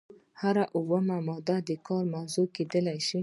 [0.41, 3.19] هره اومه ماده د کار موضوع کیدای شي.